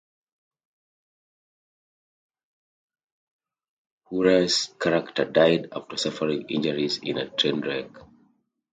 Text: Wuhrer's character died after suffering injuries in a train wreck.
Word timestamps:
Wuhrer's 4.11 4.73
character 4.79 5.25
died 5.25 5.67
after 5.75 5.95
suffering 5.95 6.49
injuries 6.49 6.97
in 7.03 7.19
a 7.19 7.29
train 7.29 7.61
wreck. 7.61 7.91